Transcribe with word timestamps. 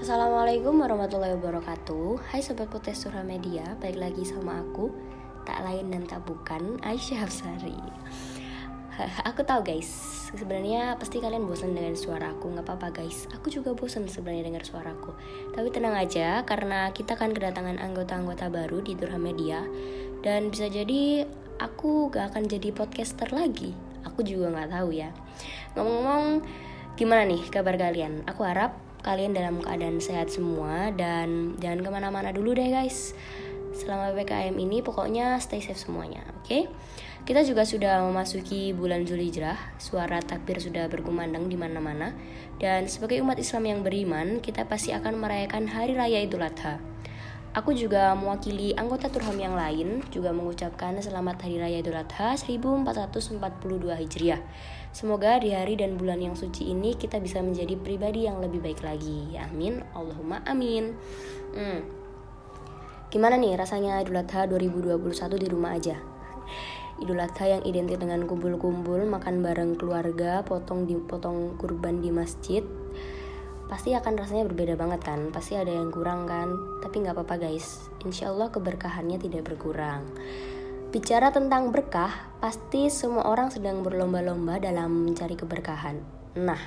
Assalamualaikum 0.00 0.80
warahmatullahi 0.80 1.36
wabarakatuh. 1.36 2.32
Hai 2.32 2.40
Sobat 2.40 2.72
Potes 2.72 3.04
Surah 3.04 3.20
Media 3.20 3.76
Balik 3.84 4.00
lagi 4.00 4.24
sama 4.24 4.64
aku 4.64 4.88
Tak 5.44 5.60
lain 5.60 5.92
dan 5.92 6.08
tak 6.08 6.24
bukan 6.24 6.80
Aisyah 6.80 7.28
Hafsari 7.28 7.76
Aku 9.28 9.44
tahu 9.44 9.60
guys 9.60 9.92
Sebenarnya 10.32 10.96
pasti 10.96 11.20
kalian 11.20 11.44
bosan 11.44 11.76
dengan 11.76 11.92
suara 12.00 12.32
aku 12.32 12.48
Gak 12.48 12.64
apa-apa 12.64 12.96
guys. 12.96 13.28
Aku 13.36 13.52
juga 13.52 13.76
bosan 13.76 14.08
sebenarnya 14.08 14.48
dengar 14.48 14.64
suaraku. 14.64 15.12
Tapi 15.52 15.68
tenang 15.68 15.92
aja 15.92 16.48
Karena 16.48 16.88
kita 16.96 17.20
akan 17.20 17.36
kedatangan 17.36 17.76
anggota-anggota 17.76 18.48
baru 18.48 18.80
di 18.80 18.96
Durham 18.96 19.20
Media 19.20 19.68
Dan 20.24 20.48
bisa 20.48 20.72
jadi 20.72 21.28
Aku 21.60 22.08
gak 22.08 22.32
akan 22.32 22.48
jadi 22.48 22.72
podcaster 22.72 23.28
lagi. 23.36 23.76
Aku 24.08 24.24
juga 24.24 24.48
gak 24.48 24.72
tahu 24.80 24.96
ya. 24.96 25.12
Ngomong-ngomong 25.76 26.40
Gimana 26.96 27.28
nih 27.28 27.52
kabar 27.52 27.76
kalian? 27.76 28.24
Aku 28.24 28.48
harap 28.48 28.89
kalian 29.00 29.32
dalam 29.32 29.60
keadaan 29.60 29.98
sehat 30.00 30.28
semua 30.32 30.92
dan 30.94 31.56
jangan 31.58 31.80
ke 31.84 31.90
mana-mana 31.90 32.30
dulu 32.32 32.52
deh 32.56 32.68
guys 32.68 33.12
selama 33.74 34.12
PPKM 34.12 34.56
ini 34.56 34.84
pokoknya 34.84 35.40
stay 35.40 35.62
safe 35.64 35.78
semuanya 35.78 36.20
oke 36.36 36.44
okay? 36.44 36.62
kita 37.24 37.44
juga 37.44 37.64
sudah 37.64 38.04
memasuki 38.04 38.72
bulan 38.76 39.04
Zulhijjah 39.08 39.56
suara 39.80 40.20
takbir 40.20 40.60
sudah 40.60 40.88
berkumandang 40.88 41.48
di 41.48 41.56
mana-mana 41.56 42.12
dan 42.60 42.88
sebagai 42.88 43.20
umat 43.24 43.40
Islam 43.40 43.64
yang 43.68 43.80
beriman 43.80 44.44
kita 44.44 44.68
pasti 44.68 44.92
akan 44.92 45.16
merayakan 45.16 45.70
hari 45.70 45.96
raya 45.96 46.20
Idul 46.20 46.44
Adha 46.44 46.90
Aku 47.50 47.74
juga 47.74 48.14
mewakili 48.14 48.78
anggota 48.78 49.10
Turham 49.10 49.34
yang 49.34 49.58
lain 49.58 50.06
juga 50.14 50.30
mengucapkan 50.30 50.94
selamat 51.02 51.42
Hari 51.42 51.58
Raya 51.58 51.82
Idul 51.82 51.98
Adha 51.98 52.38
1442 52.38 53.42
Hijriah. 53.90 54.38
Semoga 54.90 55.38
di 55.38 55.54
hari 55.54 55.78
dan 55.78 55.94
bulan 55.94 56.18
yang 56.18 56.34
suci 56.34 56.74
ini 56.74 56.98
kita 56.98 57.22
bisa 57.22 57.38
menjadi 57.38 57.78
pribadi 57.78 58.26
yang 58.26 58.42
lebih 58.42 58.58
baik 58.58 58.82
lagi. 58.82 59.38
Amin. 59.38 59.80
Allahumma 59.94 60.42
amin. 60.44 60.98
Hmm. 61.54 61.86
Gimana 63.10 63.38
nih 63.38 63.54
rasanya 63.58 64.02
Idul 64.02 64.22
Adha 64.22 64.46
2021 64.50 64.98
di 65.38 65.46
rumah 65.50 65.78
aja? 65.78 65.98
Idul 66.98 67.22
Adha 67.22 67.58
yang 67.58 67.62
identik 67.66 68.02
dengan 68.02 68.26
kumpul-kumpul, 68.26 69.06
makan 69.06 69.42
bareng 69.42 69.78
keluarga, 69.78 70.42
potong 70.42 70.86
di 70.86 70.98
potong 70.98 71.58
kurban 71.58 72.02
di 72.02 72.10
masjid, 72.14 72.62
pasti 73.70 73.94
akan 73.94 74.18
rasanya 74.18 74.50
berbeda 74.50 74.74
banget 74.74 74.98
kan 75.06 75.30
pasti 75.30 75.54
ada 75.54 75.70
yang 75.70 75.94
kurang 75.94 76.26
kan 76.26 76.50
tapi 76.82 77.06
nggak 77.06 77.14
apa-apa 77.14 77.46
guys 77.46 77.86
insya 78.02 78.34
Allah 78.34 78.50
keberkahannya 78.50 79.22
tidak 79.22 79.46
berkurang 79.46 80.10
bicara 80.90 81.30
tentang 81.30 81.70
berkah 81.70 82.10
pasti 82.42 82.90
semua 82.90 83.30
orang 83.30 83.54
sedang 83.54 83.86
berlomba-lomba 83.86 84.58
dalam 84.58 85.06
mencari 85.06 85.38
keberkahan 85.38 86.02
nah 86.34 86.58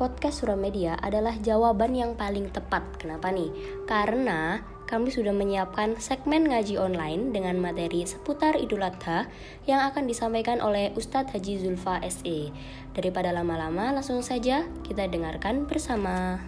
podcast 0.00 0.40
Suramedia 0.40 0.96
adalah 0.96 1.36
jawaban 1.36 1.92
yang 1.92 2.16
paling 2.16 2.48
tepat 2.48 2.80
kenapa 2.96 3.28
nih 3.28 3.52
karena 3.84 4.64
kami 4.90 5.14
sudah 5.14 5.30
menyiapkan 5.30 6.02
segmen 6.02 6.50
ngaji 6.50 6.74
online 6.74 7.30
dengan 7.30 7.62
materi 7.62 8.02
seputar 8.02 8.58
Idul 8.58 8.82
Adha 8.82 9.30
yang 9.68 9.86
akan 9.86 10.10
disampaikan 10.10 10.58
oleh 10.58 10.90
Ustadz 10.98 11.30
Haji 11.30 11.62
Zulfa 11.62 12.02
SE. 12.10 12.50
Daripada 12.90 13.30
lama-lama, 13.30 13.94
langsung 13.94 14.18
saja 14.26 14.66
kita 14.82 15.06
dengarkan 15.06 15.70
bersama. 15.70 16.42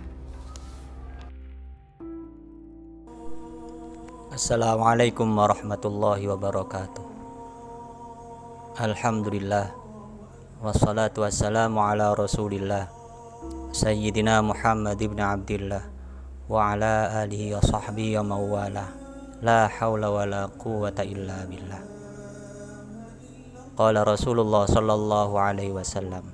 Assalamualaikum 4.33 5.29
warahmatullahi 5.29 6.25
wabarakatuh. 6.25 7.05
Alhamdulillah 8.81 9.69
wassalatu 10.65 11.29
wassalamu 11.29 11.85
ala 11.85 12.17
Rasulillah 12.17 12.89
Sayyidina 13.77 14.41
Muhammad 14.41 14.97
ibn 15.05 15.21
Abdullah 15.21 15.85
wa 16.49 16.73
ala 16.73 17.13
alihi 17.21 17.53
wa 17.53 17.61
sahbihi 17.61 18.17
wa 18.25 18.33
mawala 18.33 18.89
la 19.45 19.69
hawla 19.69 20.09
wa 20.09 20.25
la 20.25 20.49
quwata 20.49 21.05
illa 21.05 21.45
billah 21.45 21.85
Qala 23.77 24.01
Rasulullah 24.01 24.65
sallallahu 24.65 25.37
alaihi 25.37 25.77
wasallam 25.77 26.25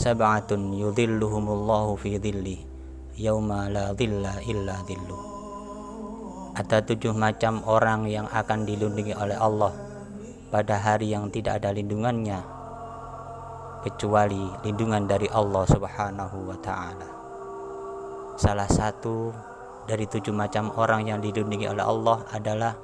Sab'atun 0.00 0.72
yudhilluhumullahu 0.72 2.00
fi 2.00 2.16
dhilli 2.16 2.64
Yawma 3.20 3.68
la 3.68 3.92
dhilla 3.92 4.40
illa 4.48 4.80
dhillu 4.88 5.29
Ada 6.60 6.84
tujuh 6.84 7.16
macam 7.16 7.64
orang 7.64 8.04
yang 8.04 8.28
akan 8.28 8.68
dilindungi 8.68 9.16
oleh 9.16 9.32
Allah 9.40 9.72
Pada 10.52 10.76
hari 10.76 11.08
yang 11.08 11.32
tidak 11.32 11.64
ada 11.64 11.72
lindungannya 11.72 12.36
Kecuali 13.80 14.44
lindungan 14.60 15.08
dari 15.08 15.24
Allah 15.32 15.64
subhanahu 15.64 16.52
wa 16.52 16.58
ta'ala. 16.60 17.08
Salah 18.36 18.68
satu 18.68 19.32
dari 19.88 20.04
tujuh 20.04 20.36
macam 20.36 20.68
orang 20.76 21.08
yang 21.08 21.24
dilindungi 21.24 21.64
oleh 21.64 21.80
Allah 21.80 22.28
adalah 22.28 22.76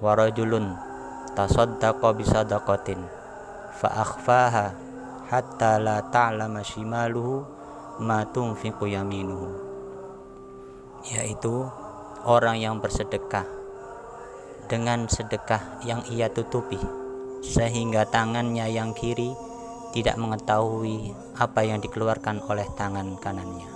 warajulun 0.00 0.72
tasaddaqa 1.36 2.16
bisadaqatin 2.16 3.04
fa 3.76 3.88
akhfaha 3.92 4.72
hatta 5.28 5.76
la 5.76 6.00
ta'lama 6.00 6.64
shimaluhu 6.64 7.44
ma 8.00 8.24
tunfiqu 8.24 8.88
yaminuhu 8.88 9.52
yaitu 11.12 11.68
orang 12.26 12.58
yang 12.58 12.82
bersedekah 12.82 13.46
dengan 14.66 15.06
sedekah 15.06 15.78
yang 15.86 16.02
ia 16.10 16.26
tutupi 16.26 16.78
sehingga 17.46 18.02
tangannya 18.10 18.66
yang 18.66 18.90
kiri 18.98 19.30
tidak 19.94 20.18
mengetahui 20.18 21.14
apa 21.38 21.62
yang 21.62 21.78
dikeluarkan 21.78 22.42
oleh 22.50 22.66
tangan 22.74 23.14
kanannya 23.22 23.70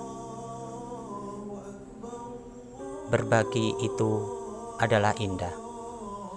Berbagi 3.11 3.75
itu 3.83 4.23
adalah 4.79 5.11
indah, 5.19 5.51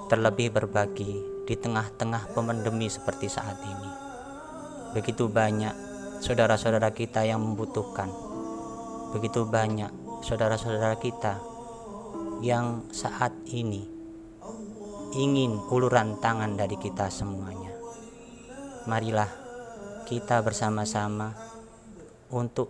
terlebih 0.10 0.50
berbagi 0.50 1.22
di 1.46 1.54
tengah-tengah 1.54 2.34
pemendemi 2.34 2.90
seperti 2.90 3.30
saat 3.30 3.62
ini. 3.62 3.92
Begitu 4.98 5.30
banyak 5.30 5.70
saudara-saudara 6.18 6.90
kita 6.90 7.30
yang 7.30 7.46
membutuhkan, 7.46 8.10
begitu 9.14 9.46
banyak 9.46 9.94
saudara-saudara 10.26 10.98
kita 10.98 11.53
yang 12.44 12.92
saat 12.92 13.32
ini 13.48 13.88
ingin 15.16 15.56
uluran 15.72 16.20
tangan 16.20 16.60
dari 16.60 16.76
kita 16.76 17.08
semuanya. 17.08 17.72
Marilah 18.84 19.32
kita 20.04 20.44
bersama-sama 20.44 21.32
untuk 22.36 22.68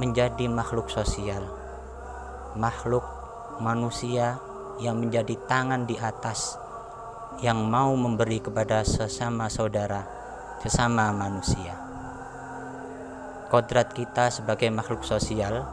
menjadi 0.00 0.48
makhluk 0.48 0.88
sosial 0.88 1.44
makhluk 2.56 3.04
manusia 3.60 4.40
yang 4.80 4.96
menjadi 4.96 5.36
tangan 5.44 5.84
di 5.84 6.00
atas 6.00 6.56
yang 7.44 7.68
mau 7.68 7.92
memberi 7.92 8.40
kepada 8.40 8.80
sesama 8.80 9.52
saudara, 9.52 10.08
sesama 10.64 11.12
manusia. 11.12 11.76
Kodrat 13.52 13.92
kita 13.92 14.32
sebagai 14.32 14.72
makhluk 14.72 15.04
sosial 15.04 15.68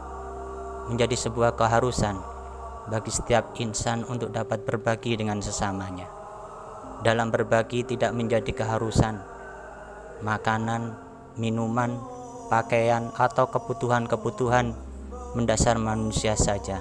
menjadi 0.92 1.16
sebuah 1.16 1.56
keharusan 1.56 2.33
bagi 2.88 3.12
setiap 3.12 3.56
insan 3.60 4.04
untuk 4.04 4.32
dapat 4.34 4.64
berbagi 4.64 5.16
dengan 5.16 5.40
sesamanya. 5.40 6.08
Dalam 7.04 7.28
berbagi 7.28 7.84
tidak 7.84 8.12
menjadi 8.16 8.52
keharusan 8.52 9.34
makanan, 10.24 10.96
minuman, 11.36 12.00
pakaian, 12.48 13.12
atau 13.18 13.50
kebutuhan-kebutuhan 13.52 14.72
mendasar 15.34 15.76
manusia 15.76 16.32
saja. 16.38 16.80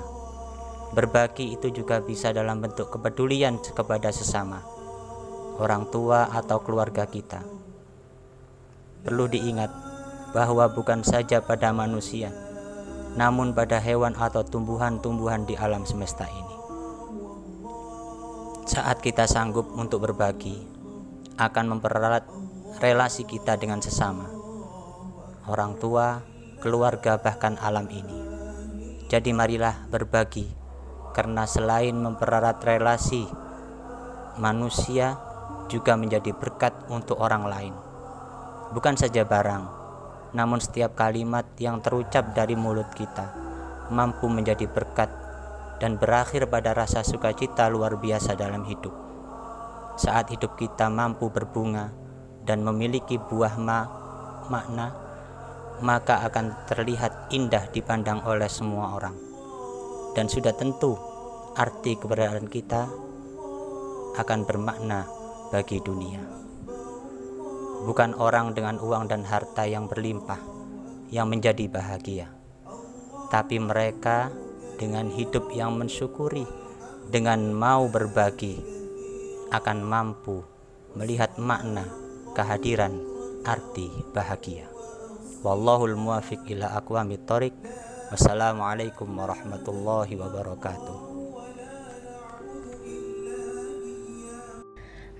Berbagi 0.94 1.58
itu 1.58 1.74
juga 1.74 2.00
bisa 2.00 2.30
dalam 2.30 2.62
bentuk 2.62 2.94
kepedulian 2.94 3.58
kepada 3.60 4.14
sesama, 4.14 4.62
orang 5.58 5.90
tua 5.90 6.30
atau 6.30 6.62
keluarga 6.62 7.10
kita. 7.10 7.42
Perlu 9.04 9.26
diingat 9.28 9.74
bahwa 10.32 10.70
bukan 10.70 11.02
saja 11.02 11.42
pada 11.42 11.74
manusia, 11.74 12.30
namun 13.14 13.54
pada 13.54 13.78
hewan 13.78 14.18
atau 14.18 14.42
tumbuhan-tumbuhan 14.42 15.46
di 15.46 15.54
alam 15.54 15.86
semesta 15.86 16.26
ini. 16.26 16.56
Saat 18.66 19.06
kita 19.06 19.30
sanggup 19.30 19.70
untuk 19.76 20.08
berbagi, 20.08 20.58
akan 21.38 21.78
mempererat 21.78 22.26
relasi 22.82 23.26
kita 23.26 23.60
dengan 23.60 23.82
sesama, 23.82 24.30
orang 25.46 25.78
tua, 25.78 26.26
keluarga, 26.64 27.22
bahkan 27.22 27.60
alam 27.62 27.86
ini. 27.92 28.18
Jadi 29.12 29.30
marilah 29.30 29.86
berbagi 29.94 30.50
karena 31.14 31.46
selain 31.46 31.94
mempererat 31.94 32.58
relasi 32.66 33.30
manusia 34.42 35.22
juga 35.70 35.94
menjadi 35.94 36.34
berkat 36.34 36.74
untuk 36.90 37.22
orang 37.22 37.46
lain. 37.46 37.76
Bukan 38.74 38.98
saja 38.98 39.22
barang, 39.22 39.83
namun 40.34 40.58
setiap 40.58 40.98
kalimat 40.98 41.46
yang 41.62 41.80
terucap 41.80 42.34
dari 42.34 42.58
mulut 42.58 42.90
kita 42.98 43.44
mampu 43.94 44.26
menjadi 44.26 44.66
berkat 44.66 45.10
dan 45.78 46.00
berakhir 46.00 46.48
pada 46.48 46.72
rasa 46.72 47.06
sukacita 47.06 47.68
luar 47.68 48.00
biasa 48.00 48.34
dalam 48.40 48.64
hidup. 48.64 48.94
Saat 50.00 50.34
hidup 50.34 50.58
kita 50.58 50.90
mampu 50.90 51.30
berbunga 51.30 51.94
dan 52.48 52.66
memiliki 52.66 53.22
buah 53.22 53.56
ma 53.60 53.80
makna, 54.50 54.96
maka 55.84 56.24
akan 56.26 56.66
terlihat 56.66 57.30
indah 57.30 57.70
dipandang 57.70 58.24
oleh 58.26 58.50
semua 58.50 58.98
orang. 58.98 59.16
Dan 60.18 60.30
sudah 60.30 60.54
tentu 60.54 60.98
arti 61.54 61.98
keberadaan 61.98 62.50
kita 62.50 62.90
akan 64.18 64.40
bermakna 64.46 65.06
bagi 65.50 65.82
dunia. 65.82 66.43
Bukan 67.84 68.16
orang 68.16 68.56
dengan 68.56 68.80
uang 68.80 69.12
dan 69.12 69.28
harta 69.28 69.68
yang 69.68 69.92
berlimpah 69.92 70.40
yang 71.12 71.28
menjadi 71.28 71.68
bahagia, 71.68 72.32
tapi 73.28 73.60
mereka 73.60 74.32
dengan 74.80 75.12
hidup 75.12 75.52
yang 75.52 75.76
mensyukuri, 75.76 76.48
dengan 77.12 77.52
mau 77.52 77.86
berbagi, 77.92 78.58
akan 79.52 79.86
mampu 79.86 80.42
melihat 80.98 81.38
makna 81.38 81.86
kehadiran 82.34 82.98
arti 83.46 83.92
bahagia. 84.16 84.66
Wallahul 85.44 86.00
muwafiq 86.00 86.48
ila 86.56 86.80
aqwamit 86.80 87.28
thoriq. 87.28 87.54
Wassalamualaikum 88.10 89.10
warahmatullahi 89.10 90.14
wabarakatuh. 90.16 91.13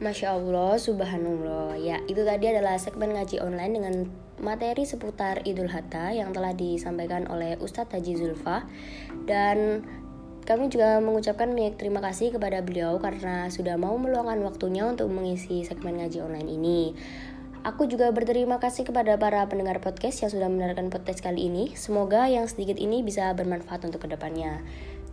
Masya 0.02 0.34
Allah, 0.34 0.74
subhanallah 0.82 1.78
Ya, 1.78 2.02
itu 2.10 2.26
tadi 2.26 2.50
adalah 2.50 2.82
segmen 2.82 3.14
ngaji 3.14 3.38
online 3.46 3.74
dengan 3.78 3.96
materi 4.42 4.90
seputar 4.90 5.46
Idul 5.46 5.70
Hatta 5.70 6.10
yang 6.10 6.34
telah 6.34 6.58
disampaikan 6.58 7.30
oleh 7.30 7.54
Ustadz 7.62 7.94
Haji 7.94 8.14
Zulfa 8.18 8.66
Dan 9.30 9.86
kami 10.44 10.74
juga 10.74 10.98
mengucapkan 10.98 11.54
banyak 11.54 11.78
terima 11.78 12.02
kasih 12.02 12.34
kepada 12.34 12.66
beliau 12.66 12.98
karena 12.98 13.48
sudah 13.54 13.78
mau 13.78 13.96
meluangkan 13.96 14.42
waktunya 14.44 14.84
untuk 14.90 15.08
mengisi 15.14 15.64
segmen 15.64 16.02
ngaji 16.02 16.20
online 16.20 16.50
ini 16.50 16.82
Aku 17.64 17.88
juga 17.88 18.12
berterima 18.12 18.60
kasih 18.60 18.84
kepada 18.84 19.16
para 19.16 19.40
pendengar 19.48 19.80
podcast 19.80 20.20
yang 20.20 20.28
sudah 20.28 20.52
mendengarkan 20.52 20.92
podcast 20.92 21.24
kali 21.24 21.48
ini. 21.48 21.72
Semoga 21.80 22.28
yang 22.28 22.44
sedikit 22.44 22.76
ini 22.76 23.08
bisa 23.08 23.32
bermanfaat 23.32 23.88
untuk 23.88 24.04
ke 24.04 24.12
depannya. 24.12 24.60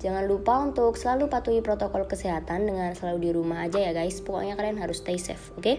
Jangan 0.00 0.25
lupa 0.25 0.64
untuk 0.64 0.97
selalu 0.97 1.29
patuhi 1.29 1.61
protokol 1.61 2.08
kesehatan 2.08 2.64
dengan 2.64 2.97
selalu 2.97 3.19
di 3.20 3.31
rumah 3.37 3.69
aja 3.69 3.76
ya 3.76 3.93
guys. 3.93 4.25
Pokoknya 4.25 4.56
kalian 4.56 4.81
harus 4.81 5.05
stay 5.05 5.20
safe, 5.20 5.52
oke? 5.55 5.62
Okay? 5.62 5.76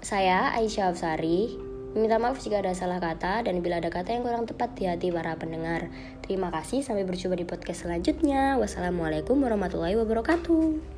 Saya 0.00 0.56
Aisyah 0.56 0.96
Afsari. 0.96 1.60
Minta 1.96 2.20
maaf 2.20 2.36
jika 2.44 2.60
ada 2.60 2.76
salah 2.76 3.00
kata 3.00 3.48
dan 3.48 3.64
bila 3.64 3.80
ada 3.80 3.88
kata 3.88 4.12
yang 4.12 4.20
kurang 4.20 4.44
tepat 4.44 4.76
di 4.76 4.84
hati 4.84 5.08
para 5.08 5.32
pendengar. 5.40 5.88
Terima 6.20 6.52
kasih, 6.52 6.84
sampai 6.84 7.08
berjumpa 7.08 7.36
di 7.36 7.48
podcast 7.48 7.88
selanjutnya. 7.88 8.60
Wassalamualaikum 8.60 9.40
warahmatullahi 9.40 9.96
wabarakatuh. 9.96 10.95